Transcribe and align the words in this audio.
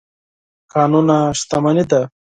کانونه 0.73 1.17
شتمني 1.39 1.83
ده. 1.91 2.01